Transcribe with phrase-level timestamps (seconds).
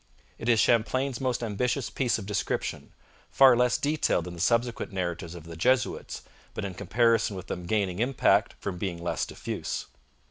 [0.39, 2.91] It is Champlain's most ambitious piece of description,
[3.29, 6.23] far less detailed than the subsequent narratives of the Jesuits,
[6.55, 9.85] but in comparison with them gaining impact from being less diffuse.